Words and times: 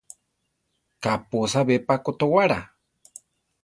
Kaʼpósa 1.03 1.61
be 1.67 1.75
pa 1.87 1.95
kotowála? 2.03 2.59